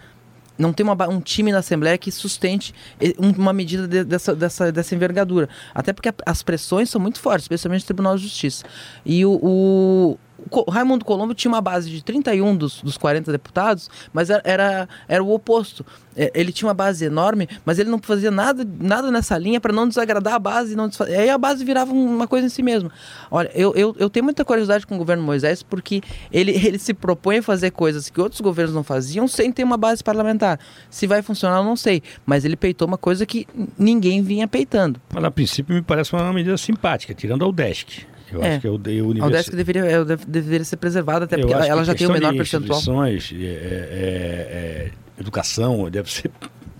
[0.58, 2.74] não tem uma, um time na Assembleia que sustente
[3.18, 5.48] uma medida de, dessa, dessa, dessa envergadura.
[5.74, 8.64] Até porque as pressões são muito fortes, especialmente no Tribunal de Justiça.
[9.04, 10.18] E o, o
[10.68, 15.22] Raimundo Colombo tinha uma base de 31 dos, dos 40 deputados, mas era, era, era
[15.22, 15.84] o oposto.
[16.16, 19.72] É, ele tinha uma base enorme, mas ele não fazia nada, nada nessa linha para
[19.72, 20.76] não desagradar a base.
[20.76, 21.16] Não desfazer.
[21.16, 22.90] Aí a base virava uma coisa em si mesma.
[23.30, 26.00] Olha, eu, eu, eu tenho muita curiosidade com o governo Moisés, porque
[26.32, 29.76] ele, ele se propõe a fazer coisas que outros governos não faziam sem ter uma
[29.76, 30.58] base parlamentar.
[30.88, 32.02] Se vai funcionar, eu não sei.
[32.24, 33.46] Mas ele peitou uma coisa que
[33.78, 35.00] ninguém vinha peitando.
[35.12, 38.13] Mas a princípio me parece uma medida simpática, tirando ao DESC.
[38.34, 38.52] Eu é.
[38.52, 39.22] acho que é o, o univers...
[39.22, 42.34] A UDESC deveria, é, deveria ser preservada, até porque ela, ela já tem o menor
[42.34, 42.80] percentual.
[43.04, 46.30] É, é, é, educação deve ser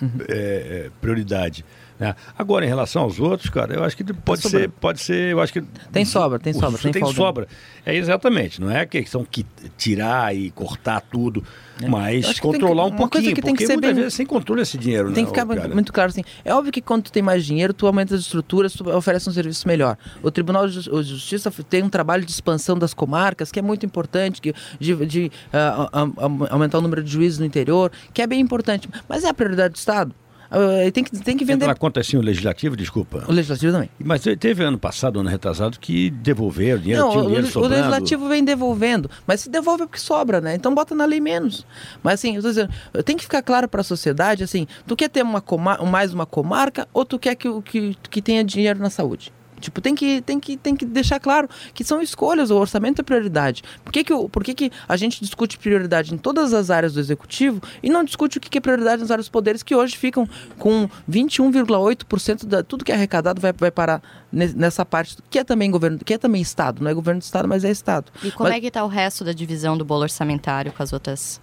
[0.00, 0.10] uhum.
[0.28, 1.64] É, prioridade.
[2.04, 2.14] Né?
[2.36, 5.52] Agora, em relação aos outros, cara, eu acho que pode ser, pode ser, eu acho
[5.52, 5.62] que...
[5.90, 6.78] Tem sobra, tem sobra.
[6.78, 7.48] Tem, tem sobra.
[7.86, 9.46] É exatamente, não é questão que
[9.78, 11.42] tirar e cortar tudo,
[11.82, 11.88] é.
[11.88, 14.02] mas controlar que, um pouquinho, que tem que ser muitas bem...
[14.02, 15.74] vezes sem controle esse dinheiro, Tem né, que ficar cara?
[15.74, 16.22] muito claro assim.
[16.44, 19.32] É óbvio que quando tu tem mais dinheiro, tu aumenta as estruturas, tu oferece um
[19.32, 19.96] serviço melhor.
[20.22, 24.40] O Tribunal de Justiça tem um trabalho de expansão das comarcas, que é muito importante,
[24.40, 28.88] que, de, de uh, aumentar o número de juízes no interior, que é bem importante.
[29.08, 30.14] Mas é a prioridade do Estado?
[30.54, 31.72] Uh, tem, que, tem que vender.
[31.76, 33.24] Conta assim o legislativo, desculpa.
[33.28, 33.90] O legislativo também.
[33.98, 37.74] Mas teve ano passado, ano retrasado, que devolveram dinheiro, Não, o, dinheiro o sobrando.
[37.74, 40.54] legislativo vem devolvendo, mas se devolve é porque sobra, né?
[40.54, 41.66] Então bota na lei menos.
[42.02, 42.70] Mas assim, eu tô dizendo,
[43.04, 45.42] tem que ficar claro para a sociedade, assim, tu quer ter uma
[45.90, 49.32] mais uma comarca ou tu quer que, o- que, que tenha dinheiro na saúde?
[49.64, 53.02] Tipo, tem que, tem, que, tem que deixar claro que são escolhas, o orçamento é
[53.02, 53.62] prioridade.
[53.84, 57.00] Por que, que, por que, que a gente discute prioridade em todas as áreas do
[57.00, 60.28] executivo e não discute o que, que é prioridade áreas dos poderes que hoje ficam
[60.58, 65.44] com 21,8% de tudo que é arrecadado vai, vai parar ne- nessa parte, que é
[65.44, 68.10] também governo, que é também Estado, não é governo do Estado, mas é Estado.
[68.22, 70.92] E como Mas- é que está o resto da divisão do bolo orçamentário com as
[70.92, 71.40] outras.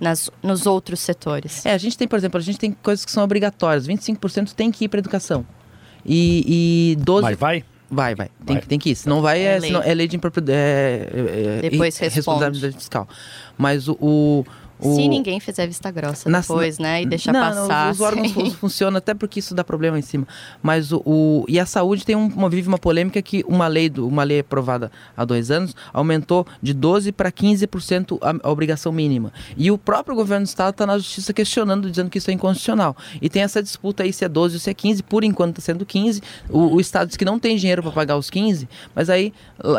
[0.00, 1.64] Nas, nos outros setores?
[1.66, 3.86] É, a gente tem, por exemplo, a gente tem coisas que são obrigatórias.
[3.86, 5.46] 25% tem que ir para educação.
[6.04, 7.64] E, e 12 Mas vai?
[7.90, 8.28] vai, vai.
[8.46, 8.62] Tem, Vai.
[8.62, 8.94] Que, tem que ir.
[8.94, 9.70] Se não vai, É é, lei.
[9.70, 10.56] senão- é lei de impropriedade.
[10.58, 12.14] É, é, Depois é, responde.
[12.14, 13.08] responsabilidade fiscal.
[13.58, 13.96] Mas o.
[14.00, 14.44] o,
[14.82, 17.02] o Se ninguém fizer vista grossa Nas- depois, né?
[17.02, 17.84] E deixar não, passar.
[17.86, 20.26] Não, os, os órgãos fun- funcionam até porque isso dá problema em cima.
[20.62, 23.88] Mas o, o- e a saúde tem um- uma vive uma polêmica que uma lei
[23.88, 28.92] do, uma lei aprovada há dois anos aumentou de 12 para 15% a, a obrigação
[28.92, 29.32] mínima.
[29.56, 32.96] E o próprio governo do estado está na justiça questionando, dizendo que isso é inconstitucional.
[33.20, 35.02] E tem essa disputa aí se é 12 ou se é 15.
[35.02, 36.22] Por enquanto está sendo 15.
[36.48, 38.68] O, o estado diz que não tem dinheiro para pagar os 15.
[38.94, 39.32] Mas aí,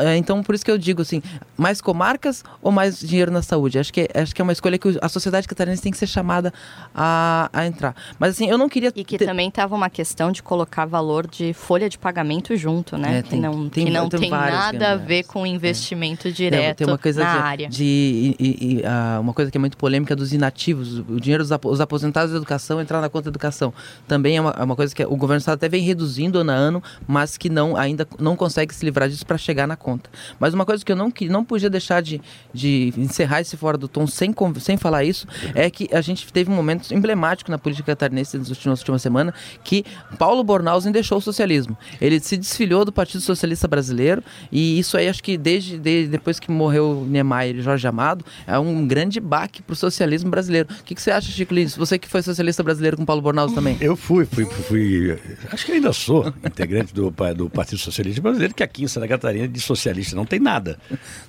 [0.04, 1.22] é, então por isso que eu digo assim,
[1.58, 3.80] mais comarcas ou mais dinheiro na saúde?
[3.80, 6.08] Acho que é- acho que é uma escolha que a sociedade catarinense tem que ser
[6.08, 6.54] chamada
[6.94, 7.96] a, a entrar.
[8.20, 11.28] Mas assim, eu não queria E que ter- também estava uma questão de colocar valor
[11.28, 13.20] de folha de pagamento junto, né?
[13.20, 15.02] É, que tem- não tem- que não tem tem, nada a gambiarras.
[15.08, 17.70] ver com investimento Tem- direto tem uma coisa na de, área.
[17.70, 21.44] de- e- e- e, ah, uma coisa que é muito polêmica dos inativos, o dinheiro
[21.46, 23.74] dos os aposentados da educação entrar na conta da educação.
[24.08, 26.52] Também é uma, é uma coisa que o governo do estado até vem reduzindo ano
[26.52, 30.10] a ano, mas que não ainda não consegue se livrar disso para chegar na conta.
[30.40, 32.22] Mas uma coisa que eu não que não podia deixar de,
[32.54, 36.52] de encerrar esse fora do tom sem sem falar isso é que a gente teve
[36.52, 39.86] um momento emblemático na política catarinense nas últimas, última semana que
[40.18, 41.78] Paulo Bornhausen deixou o socialismo.
[42.00, 46.40] Ele se desfiliou do Partido Socialista Brasileiro e isso aí acho que desde, desde depois
[46.40, 50.68] que morreu Niemeyer e Jorge Amado é um grande baque para o socialismo brasileiro.
[50.80, 51.76] O que, que você acha, Chico Lins?
[51.76, 53.78] Você que foi socialista brasileiro com Paulo Bornhausen também?
[53.80, 55.18] Eu fui, fui, fui,
[55.52, 59.48] acho que ainda sou integrante do, do Partido Socialista Brasileiro, que aqui em Santa Catarina
[59.48, 60.78] de socialista não tem nada.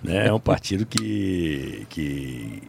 [0.02, 0.28] Né?
[0.28, 2.62] É um partido que, que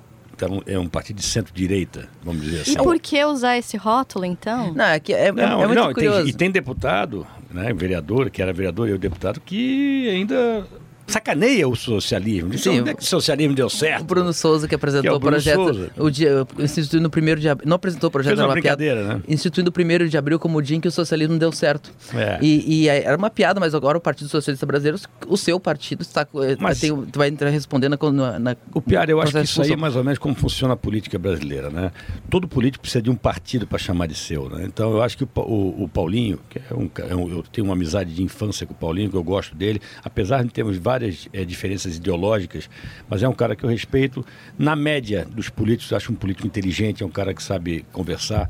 [0.46, 2.74] então, é um partido de centro-direita, vamos dizer assim.
[2.74, 4.74] E por que usar esse rótulo, então?
[4.74, 6.28] Não, é que é, é- Não, é muito não, e tem- curioso.
[6.30, 10.66] e tem deputado, né, vereador, que era vereador e o deputado, que ainda
[11.08, 12.50] sacaneia o socialismo.
[12.50, 14.02] Diz, Sim, onde é que o socialismo deu certo?
[14.02, 15.92] O Bruno Souza que apresentou Que é o projeto, Souza.
[15.98, 18.62] o dia, instituindo o primeiro de abril, não apresentou o projeto, Fez era uma uma
[18.62, 19.22] piada, né?
[19.28, 21.92] instituindo o primeiro de abril como o dia em que o socialismo deu certo.
[22.14, 22.40] É.
[22.42, 26.02] E, e aí era uma piada, mas agora o Partido Socialista Brasileiro, o seu partido
[26.02, 29.62] está, eh, Mas- tem, vai entrar respondendo na, na O pior, eu acho que isso
[29.62, 31.92] aí é mais ou menos como funciona a política brasileira, né?
[32.30, 34.64] Todo político precisa de um partido para chamar de seu, né?
[34.66, 37.66] Então eu acho que o, o- o Paulinho, que é um, é um- eu tenho
[37.66, 41.28] uma amizade de infância com o Paulinho, que eu gosto dele, apesar de termos várias
[41.34, 42.70] eh, diferenças ideológicas,
[43.10, 44.26] mas é um cara que eu respeito.
[44.58, 48.50] Na média dos políticos, acho um político inteligente, é um cara que sabe conversar.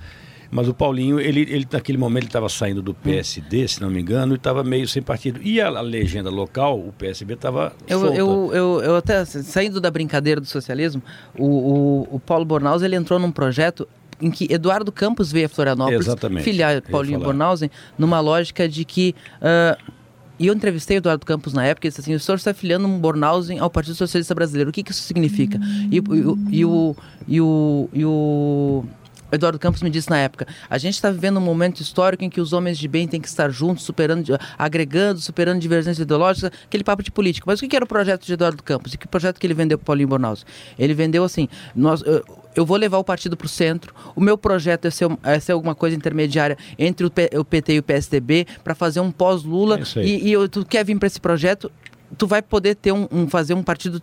[0.52, 4.36] Mas o Paulinho, ele, ele naquele momento estava saindo do PSD, se não me engano,
[4.36, 5.39] e estava meio sem partido.
[5.42, 9.89] E a, a legenda local, o PSB estava Eu, eu, eu, eu até, saindo da
[9.89, 11.02] brincadeira do socialismo,
[11.36, 13.88] o, o, o Paulo Bornhaus ele entrou num projeto
[14.22, 16.44] em que Eduardo Campos veio a Florianópolis, Exatamente.
[16.44, 17.20] filiar Paulinho.
[17.20, 19.16] Bornhausen, numa lógica de que...
[19.42, 19.76] ah,
[20.39, 22.88] e eu entrevistei o Eduardo Campos na época e disse assim, o senhor está filiando
[22.88, 24.69] um Bornhausen ao Partido Socialista Brasileiro.
[24.69, 25.60] O que, que isso significa?
[25.91, 26.96] E, o- e, o,
[27.28, 28.84] e, o, e o
[29.34, 32.39] Eduardo Campos me disse na época, a gente está vivendo um momento histórico em que
[32.41, 37.02] os homens de bem têm que estar juntos, superando, agregando, superando divergências ideológicas, aquele papo
[37.04, 37.46] de política.
[37.48, 38.93] Mas o que era o projeto de Eduardo Campos?
[38.93, 40.46] E que projeto que ele vendeu para Paulinho Bornhaus?
[40.78, 44.86] Ele vendeu assim, nós, eu, vou levar o partido para o centro, o meu projeto
[44.86, 48.46] é ser, é ser alguma coisa intermediária entre o, P- o PT e o PSDB
[48.63, 51.72] para fazer um pós-Lula É e, e eu- tu quer vir para esse projeto,
[52.17, 54.02] tu vai poder ter um, um- fazer um partido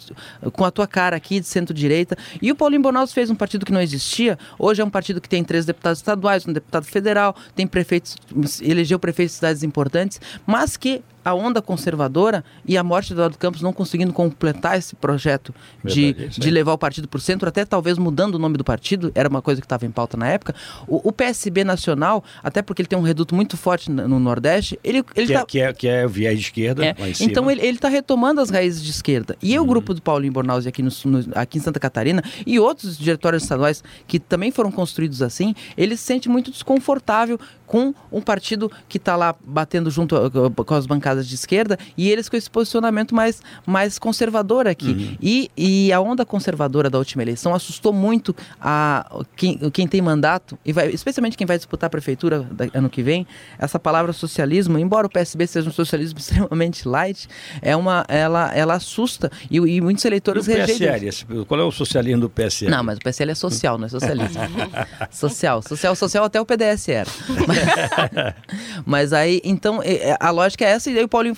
[0.53, 2.17] com a tua cara aqui de centro-direita.
[2.41, 4.39] E o Paulinho Bonaus fez um partido que não existia.
[4.59, 8.17] Hoje é um partido que tem três deputados estaduais, um deputado federal, tem prefeitos,
[8.63, 13.39] elegeu prefeitos de cidades importantes, mas que a onda conservadora e a morte do Eduardo
[13.39, 15.55] Campos não conseguindo completar esse projeto
[15.85, 18.65] de, Verdade, de levar o partido para o centro, até talvez mudando o nome do
[18.65, 20.55] partido, era uma coisa que estava em pauta na época.
[20.87, 24.79] O, o PSB nacional, até porque ele tem um reduto muito forte no, no Nordeste,
[24.85, 26.95] ele, ele que, tá- é, que, é, que é o viés de esquerda, é.
[27.21, 29.37] Então ele está retomando as raízes de esquerda.
[29.43, 29.65] E Uhum.
[29.65, 33.43] o grupo do Paulinho Bornhaus aqui, no, no- aqui em Santa Catarina e outros diretórios
[33.43, 38.97] estaduais que também foram construídos assim, ele se sente muito desconfortável com um partido que
[38.97, 40.31] está lá batendo junto a-
[40.65, 44.91] com as bancadas bancadas de esquerda e eles com esse posicionamento mais, mais conservador aqui.
[44.91, 45.17] Uhum.
[45.21, 50.59] E, e a onda conservadora da última eleição assustou muito a, quem, quem tem mandato,
[50.65, 53.27] e vai, especialmente quem vai disputar a prefeitura da, ano que vem.
[53.59, 57.29] Essa palavra socialismo, embora o PSB seja um socialismo extremamente light,
[57.61, 61.11] é uma, ela, ela assusta e, e muitos E eleitores o rejeitam.
[61.11, 62.71] PSL, qual é o socialismo do PSL?
[62.71, 64.41] Não, mas o PSL é social, não é socialismo.
[65.11, 67.11] social, social, social até o PDS era.
[67.47, 69.81] Mas, mas aí, então,
[70.19, 71.37] a lógica é essa, e aí o Paulinho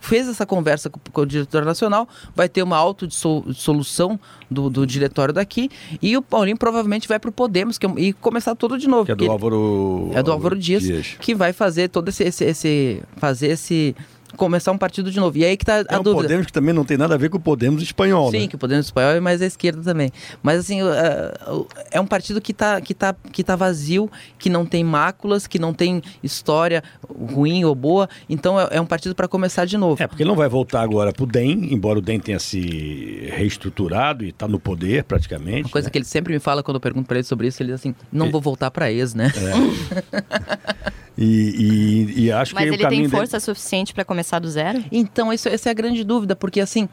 [0.00, 4.18] fez essa conversa com, com o diretor nacional, vai ter uma autodissolução
[4.50, 5.70] do, do diretório daqui,
[6.02, 9.04] e o Paulinho provavelmente vai para o Podemos que é e começar tudo de novo.
[9.06, 10.10] Que é do Álvaro...
[10.14, 10.82] é do Álvaro Dias,
[11.20, 13.94] que vai fazer todo esse, esse, esse- fazer esse
[14.36, 15.36] começar um partido de novo.
[15.38, 16.22] E aí que tá a É um dúvida.
[16.22, 18.46] Podemos que também não tem nada a ver com o Podemos espanhol, Sim, né?
[18.48, 20.10] que o Podemos Espanhol é mais à esquerda também.
[20.42, 20.80] Mas assim,
[21.90, 25.58] é um partido que tá, que, tá, que tá vazio, que não tem máculas, que
[25.58, 28.08] não tem história ruim ou boa.
[28.28, 30.02] Então é, é um partido para começar de novo.
[30.02, 34.24] É, porque ele não vai voltar agora pro DEM, embora o DEM tenha se reestruturado
[34.24, 35.64] e está no poder praticamente.
[35.64, 35.90] Uma coisa né?
[35.90, 37.94] que ele sempre me fala quando eu pergunto para ele sobre isso, ele diz assim:
[38.12, 39.32] não vou voltar para ex, né?
[41.18, 44.38] E, e- e acho Mas que o ele caminho tem dele- força suficiente para começar
[44.38, 44.84] do zero?
[44.92, 46.88] Então, isso, essa é a grande dúvida, porque assim,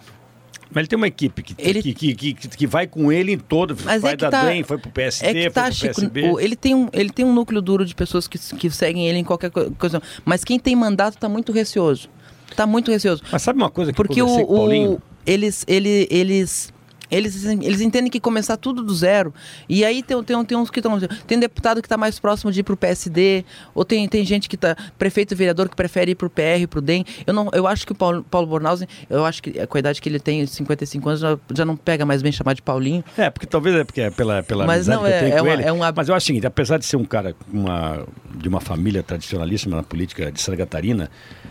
[0.72, 3.38] Mas ele tem uma equipe que, Ele- que, que, que, que vai com ele em
[3.38, 3.78] todo.
[3.86, 5.78] Mas vai é que da tá- DEM, foi pro PSD, É que tá, foi pro
[5.80, 5.94] Chico.
[5.96, 6.30] PSB.
[6.32, 9.20] o- ele, tem um, ele tem um núcleo duro de pessoas que, que seguem ele
[9.20, 10.02] em qualquer co- coisa.
[10.26, 12.10] Mas quem tem mandato tá muito receoso.
[12.56, 13.22] Tá muito receoso.
[13.32, 14.92] Mas sabe uma coisa que Porque eu o, com o Paulinho?
[14.94, 16.73] o- eles, ele, eles,
[17.14, 19.34] eles, eles entendem que começar tudo do zero.
[19.70, 21.00] E aí tem, tem, tem uns que estão.
[21.28, 23.46] Tem deputado que está mais próximo de ir pro PSD,
[23.76, 24.76] ou tem, tem gente que tá.
[24.98, 27.06] Prefeito vereador que prefere ir pro PR, pro DEM.
[27.26, 30.02] Eu, não, eu acho que o Paulo, Paulo Bornhausen, eu acho que com a idade
[30.02, 33.04] que ele tem, 55 anos, já, já não pega mais bem chamar de Paulinho.
[33.18, 35.34] É, porque talvez é porque é pela, pela Mas amizade não, que eu é- tenho
[35.34, 35.64] é com uma- ele.
[35.64, 38.48] é um hab- Mas eu acho o seguinte, apesar de ser um cara uma, de
[38.50, 41.10] uma família tradicionalíssima na política de Santa Catarina,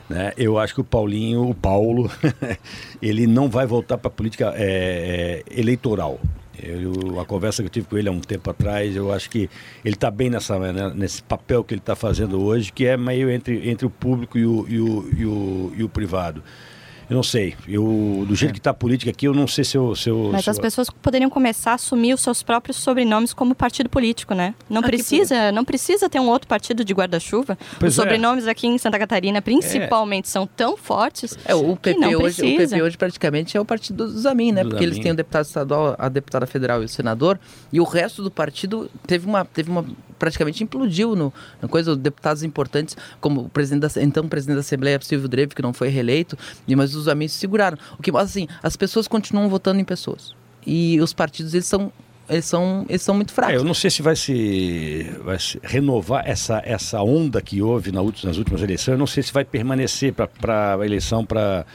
[0.08, 2.10] né, eu acho que o Paulinho, o Paulo,
[3.00, 6.20] ele não vai voltar para a política é, é, eleitoral.
[6.62, 9.48] Eu- a conversa que eu tive com ele há um tempo atrás, eu acho que
[9.84, 13.30] ele está bem nessa, né, nesse papel que ele está fazendo hoje, que é meio
[13.30, 16.42] entre, entre o público e o, e o, e o, e o privado.
[17.10, 17.54] Eu não sei.
[17.68, 19.94] Eu, do jeito que está a política aqui, eu não sei se eu.
[19.94, 23.32] Se eu Mas se as eu- pessoas poderiam começar a assumir os seus próprios sobrenomes
[23.34, 24.54] como partido político, né?
[24.68, 27.58] Não Ah, que precisa, não precisa ter um outro partido de guarda-chuva.
[27.78, 27.90] Os é.
[27.90, 32.42] sobrenomes aqui em Santa Catarina, principalmente, são tão fortes É, o que PP, não hoje,
[32.42, 32.56] o.
[32.56, 34.62] PP hoje praticamente é o partido do Zamin, né?
[34.62, 35.02] Do Porque eles Zamin.
[35.02, 37.38] têm o deputado estadual, a deputada federal e o senador,
[37.72, 39.84] e o resto do partido teve uma, teve uma
[40.22, 45.00] praticamente implodiu no, na coisa, deputados importantes, como o presidente da, então presidente da Assembleia,
[45.02, 46.38] Silvio Dreve, que não foi reeleito,
[46.76, 47.76] mas os se seguraram.
[47.98, 50.32] O que assim, as pessoas continuam votando em pessoas.
[50.64, 51.92] E os partidos, eles são,
[52.30, 53.54] eles são, eles são muito É, fracos.
[53.56, 58.00] eu não sei se vai se, vai se renovar essa, essa onda que houve na
[58.00, 58.92] nas últimas eleições.
[58.92, 61.66] Eu não sei se vai permanecer para a eleição para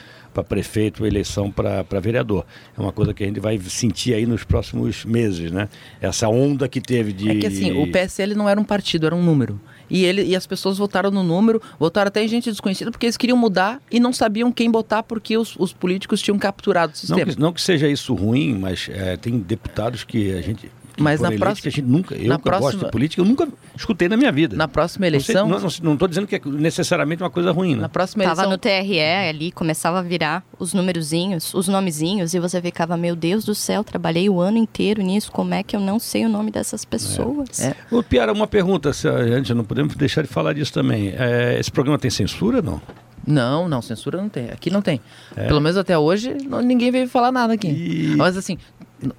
[0.44, 2.46] prefeito, eleição para vereador.
[2.78, 5.70] É uma coisa que a gente vai sentir aí nos próximos meses, né?
[6.02, 7.30] Essa onda que teve de.
[7.30, 9.60] É que assim, o PSL não era um partido, era um número.
[9.90, 13.18] E, ele, e as pessoas votaram no número, votaram até em gente desconhecida, porque eles
[13.18, 17.00] queriam mudar e não sabiam quem botar porque os, os políticos tinham capturado o Não
[17.00, 17.26] sistema.
[17.26, 20.70] que, não que seja isso ruim, mas é, tem deputados que a gente.
[21.00, 22.16] Mas na próxima- que a gente nunca.
[22.16, 24.56] Eu na que gosto próxima- de política, eu nunca escutei na minha vida.
[24.56, 27.82] Na próxima eleição, Não estou dizendo que é necessariamente uma coisa ruim, né?
[27.82, 32.40] na próxima Tava eleição, no TRE ali, começava a virar os numerozinhos, os nomezinhos, e
[32.40, 35.80] você ficava, meu Deus do céu, trabalhei o ano inteiro nisso, como é que eu
[35.80, 37.60] não sei o nome dessas pessoas?
[37.62, 37.76] É.
[37.92, 41.14] Ô, Piara, uma pergunta, se a gente não podemos deixar de falar disso também.
[41.18, 42.82] É, esse programa tem censura, não?
[43.26, 44.46] Não, não, censura não tem.
[44.52, 45.02] Aqui não tem.
[45.36, 47.68] Pelo menos até hoje, não- ninguém veio falar nada aqui.
[47.68, 48.58] E- Mas assim,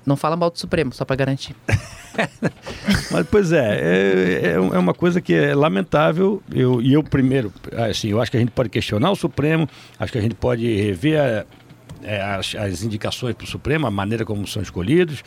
[0.04, 1.54] não fala mal do Supremo, só pra garantir.
[3.10, 6.42] Mas, pois é, é, é um- é uma coisa que é lamentável.
[6.52, 7.52] Eu, e eu, primeiro,
[7.88, 10.66] assim, eu acho que a gente pode questionar o Supremo, acho que a gente pode
[10.76, 11.44] rever a-
[12.02, 15.22] é, as, as indicações para o Supremo, a maneira como são escolhidos,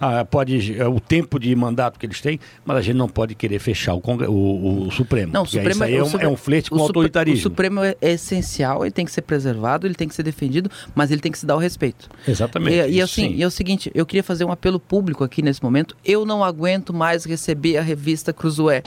[0.00, 3.34] ah, pode, é, o tempo de mandato que eles têm, mas a gente não pode
[3.34, 5.32] querer fechar o, o, o Supremo.
[5.32, 7.38] Não, o Supremo aí é, o um, Supre- é um flerte com o autoritarismo.
[7.38, 10.70] O Supremo é é essencial, ele tem que ser preservado, ele tem que ser defendido,
[10.94, 12.08] mas ele tem que se dar o respeito.
[12.26, 12.76] Exatamente.
[12.76, 13.34] E, e assim, sim.
[13.34, 15.96] e é o seguinte, eu queria fazer um apelo público aqui nesse momento.
[16.04, 18.82] Eu não aguento mais receber a revista Cruzoé.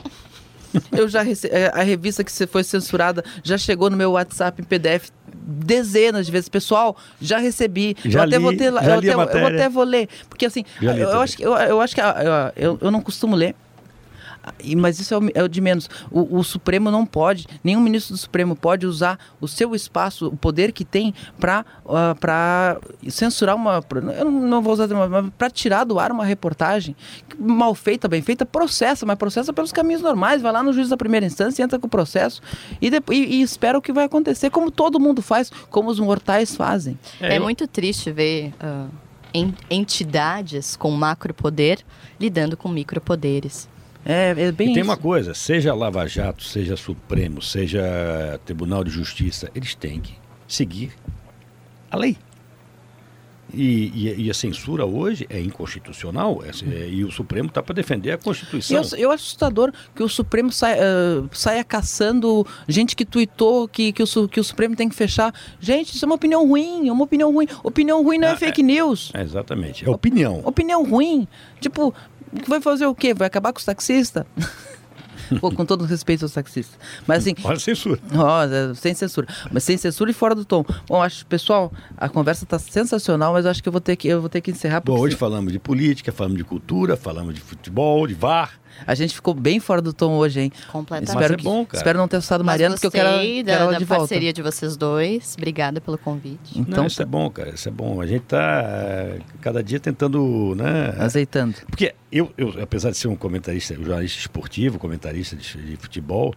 [0.92, 1.48] Eu já rece...
[1.52, 6.26] eh, a revista que se- foi censurada já chegou no meu WhatsApp em PDF dezenas
[6.26, 6.50] de vezes.
[6.50, 7.96] Pessoal, já recebi.
[8.06, 10.64] Já eu até li- vou ter eu, até, eu até vou ler, porque assim,
[11.02, 13.56] eu, eu acho que eu, eu acho que ah, eu, eu não costumo ler.
[14.64, 15.90] E- Mas isso é o, é o de menos.
[16.12, 20.38] O, o Supremo não pode, nenhum ministro do Supremo pode usar o seu espaço, o
[20.38, 21.66] poder que tem para
[22.20, 22.80] para
[23.10, 23.82] censurar uma.
[23.82, 26.96] pra- eu não vou usar, mas para tirar do ar uma reportagem
[27.38, 30.42] mal feita, bem feita, processa, mas processa pelos caminhos normais.
[30.42, 32.42] Vai lá no juiz da primeira instância, entra com o processo
[32.82, 36.00] e, depois, e, e espera o que vai acontecer, como todo mundo faz, como os
[36.00, 36.98] mortais fazem.
[37.22, 38.88] É, eu- muito triste ver ah,
[39.34, 41.80] en- entidades com macropoder
[42.20, 43.70] lidando com micropoderes.
[44.10, 44.90] É, é bem E tem isso.
[44.90, 50.14] uma coisa, seja Lava Jato, seja Supremo, seja Tribunal de Justiça, eles têm que
[50.48, 50.94] seguir
[51.92, 52.16] a lei.
[53.54, 57.74] E, e- e a censura hoje é inconstitucional é- é- e o Supremo está para
[57.74, 58.76] defender a Constituição.
[58.92, 63.94] eu, eu acho assustador que o Supremo saia, ah, saia caçando gente que tuitou que,
[63.94, 65.34] que, o, que o Supremo tem que fechar.
[65.62, 67.48] Gente, isso é uma opinião ruim, é uma opinião ruim.
[67.64, 69.12] Opinião ruim não é Ah, fake news.
[69.14, 70.42] É, exatamente, é opinião.
[70.44, 71.26] Opinião ruim.
[71.62, 71.94] Tipo,
[72.48, 73.14] vai fazer o quê?
[73.14, 74.26] Vai acabar com os taxistas?
[75.42, 76.80] Pô, com todo respeito aos taxistas.
[77.06, 78.00] Mas assim, Olha censura.
[78.16, 79.28] Ó, sem censura.
[79.52, 80.64] Mas sem censura e fora do tom.
[80.88, 84.08] Bom, acho, pessoal, a conversa tá sensacional, mas eu acho que eu vou ter que,
[84.08, 84.82] eu vou ter que encerrar.
[84.82, 88.54] Bom, hoje falamos de política, falamos de cultura, falamos de futebol, de VAR.
[88.86, 90.52] A gente ficou bem fora do tom hoje, hein?
[90.72, 91.10] Completamente.
[91.10, 91.78] Espero, é que, bom, cara.
[91.78, 93.86] espero não ter assustado Mas Mariana, porque eu quero, gostei da, quero ela da de
[93.86, 94.02] volta.
[94.02, 95.36] parceria de vocês dois.
[95.38, 96.60] Obrigada pelo convite.
[96.60, 98.00] Então, Não, isso é bom, cara, isso é bom.
[98.02, 100.94] A gente está cada dia tentando, né?
[101.00, 101.56] azeitando.
[101.70, 106.34] Porque eu, eu, apesar de ser um comentarista, um jornalista esportivo, comentarista de, de futebol,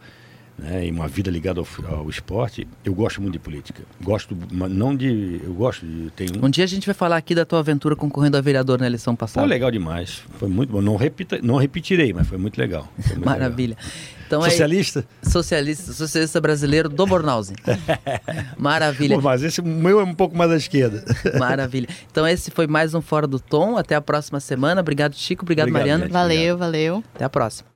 [0.61, 3.83] né, e uma vida ligada ao, ao esporte, eu gosto muito de política.
[4.03, 5.41] Gosto, mas não de.
[5.43, 6.11] Eu gosto de.
[6.11, 6.47] Tem um.
[6.47, 9.15] Um dia a gente vai falar aqui da tua aventura concorrendo a vereador na eleição
[9.15, 9.47] Foi passada.
[9.47, 10.23] legal demais.
[10.39, 10.81] Foi muito bom.
[10.81, 12.89] Não, repita, não repetirei, mas foi muito legal.
[13.01, 13.77] Foi muito Maravilha.
[14.27, 14.47] Então legal.
[14.47, 15.05] é Socialista?
[15.23, 17.57] socialista, socialista brasileiro do Bornhausen.
[18.57, 19.17] Maravilha.
[19.17, 21.05] Pô, mas esse meu é um pouco mais à esquerda.
[21.39, 21.89] Maravilha.
[22.11, 23.77] Então esse foi mais um Fora do Tom.
[23.77, 24.81] Até a próxima semana.
[24.81, 25.45] Obrigado, Chico.
[25.45, 26.05] Obrigado, Obrigado, Mariana.
[26.05, 26.13] gente.
[26.13, 27.05] Valeu, valeu.
[27.15, 27.70] Até a próxima.